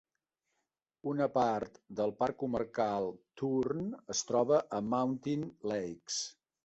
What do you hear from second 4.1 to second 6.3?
es troba a Mountain Lakes.